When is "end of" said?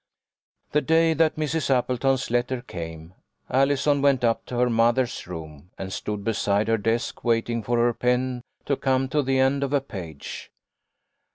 9.37-9.73